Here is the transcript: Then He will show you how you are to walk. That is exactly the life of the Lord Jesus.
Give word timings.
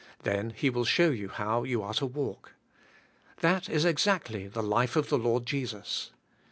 Then 0.23 0.49
He 0.49 0.71
will 0.71 0.83
show 0.83 1.11
you 1.11 1.27
how 1.29 1.63
you 1.63 1.83
are 1.83 1.93
to 1.93 2.07
walk. 2.07 2.53
That 3.41 3.69
is 3.69 3.85
exactly 3.85 4.47
the 4.47 4.63
life 4.63 4.95
of 4.95 5.09
the 5.09 5.17
Lord 5.19 5.45
Jesus. 5.45 6.09